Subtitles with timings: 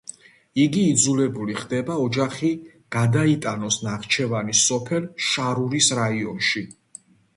[0.61, 2.49] იგი იძულებული ხდება ოჯახი
[2.97, 6.65] გადაიტანოს ნახჩევანის სოფელ შარურის რაიონში.